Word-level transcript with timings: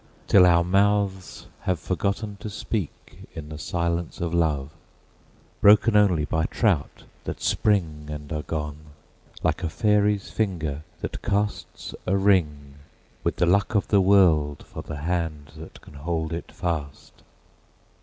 till 0.25 0.47
our 0.47 0.63
mouths 0.63 1.45
have 1.59 1.79
forgotten 1.79 2.35
to 2.35 2.49
speakIn 2.49 3.49
the 3.49 3.57
silence 3.59 4.19
of 4.19 4.33
love, 4.33 4.71
broken 5.61 5.95
only 5.95 6.25
by 6.25 6.45
trout 6.47 7.03
that 7.25 7.37
springAnd 7.37 8.31
are 8.31 8.41
gone, 8.41 8.79
like 9.43 9.61
a 9.61 9.69
fairy's 9.69 10.31
finger 10.31 10.81
that 11.01 11.21
casts 11.21 11.93
a 12.07 12.13
ringWith 12.13 13.35
the 13.35 13.45
luck 13.45 13.75
of 13.75 13.89
the 13.89 14.01
world 14.01 14.65
for 14.65 14.81
the 14.81 14.97
hand 15.01 15.51
that 15.55 15.79
can 15.81 15.93
hold 15.93 16.33
it 16.33 16.51
fast. 16.51 17.21